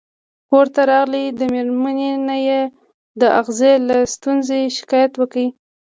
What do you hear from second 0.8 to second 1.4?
راغی